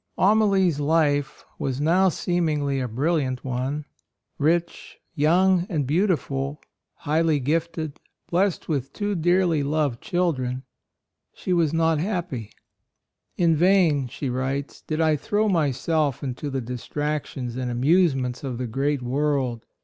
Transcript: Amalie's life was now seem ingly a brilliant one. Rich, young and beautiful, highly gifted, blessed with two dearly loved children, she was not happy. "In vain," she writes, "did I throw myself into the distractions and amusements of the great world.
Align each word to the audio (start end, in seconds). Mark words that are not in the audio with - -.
Amalie's 0.17 0.79
life 0.79 1.45
was 1.59 1.79
now 1.79 2.09
seem 2.09 2.47
ingly 2.47 2.83
a 2.83 2.87
brilliant 2.87 3.45
one. 3.45 3.85
Rich, 4.39 4.97
young 5.13 5.67
and 5.69 5.85
beautiful, 5.85 6.59
highly 6.95 7.39
gifted, 7.39 7.99
blessed 8.27 8.67
with 8.67 8.93
two 8.93 9.13
dearly 9.13 9.61
loved 9.61 10.01
children, 10.01 10.63
she 11.35 11.53
was 11.53 11.71
not 11.71 11.99
happy. 11.99 12.51
"In 13.37 13.55
vain," 13.55 14.07
she 14.07 14.27
writes, 14.27 14.81
"did 14.81 14.99
I 14.99 15.17
throw 15.17 15.47
myself 15.47 16.23
into 16.23 16.49
the 16.49 16.61
distractions 16.61 17.55
and 17.55 17.69
amusements 17.69 18.43
of 18.43 18.57
the 18.57 18.65
great 18.65 19.03
world. 19.03 19.67